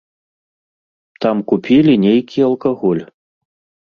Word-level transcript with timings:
Там 1.25 1.37
купілі 1.51 1.93
нейкі 2.07 2.39
алкаголь. 2.49 3.03